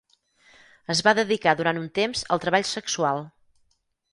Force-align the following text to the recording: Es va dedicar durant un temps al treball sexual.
Es 0.93 1.03
va 1.07 1.13
dedicar 1.19 1.53
durant 1.59 1.81
un 1.83 1.87
temps 1.99 2.25
al 2.37 2.43
treball 2.47 2.67
sexual. 2.71 3.23